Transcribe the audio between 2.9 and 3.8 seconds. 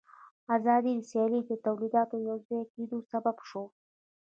سبب شوه